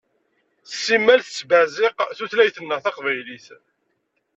Simmal 0.77 1.19
tettbeɛziq 1.21 1.97
tutlayt-nneɣ 2.17 2.79
taqbaylit. 2.83 3.47